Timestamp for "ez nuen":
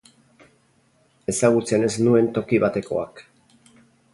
1.89-2.33